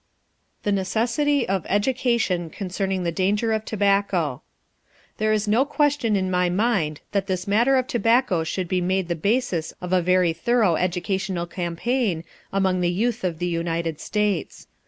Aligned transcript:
THE 0.63 0.71
NECESSITY 0.71 1.47
OF 1.47 1.63
EDUCATION 1.69 2.49
CONCERNING 2.49 3.03
THE 3.03 3.11
DANGER 3.11 3.51
OF 3.51 3.63
TOBACCO 3.65 4.41
There 5.19 5.31
is 5.31 5.47
no 5.47 5.63
question 5.63 6.15
in 6.15 6.31
my 6.31 6.49
mind 6.49 7.01
that 7.11 7.27
this 7.27 7.47
matter 7.47 7.75
of 7.75 7.85
tobacco 7.85 8.43
should 8.43 8.67
be 8.67 8.81
made 8.81 9.09
the 9.09 9.15
basis 9.15 9.75
of 9.79 9.93
a 9.93 10.01
very 10.01 10.33
thorough 10.33 10.75
educational 10.75 11.45
campaign 11.45 12.23
among 12.51 12.81
the 12.81 12.89
youth 12.89 13.23
of 13.23 13.37
the 13.37 13.45
United 13.47 13.99
States. 13.99 14.65